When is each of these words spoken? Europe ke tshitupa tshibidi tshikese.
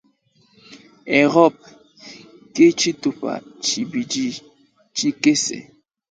Europe 1.21 1.61
ke 2.53 2.65
tshitupa 2.77 3.31
tshibidi 3.63 4.27
tshikese. 4.95 5.57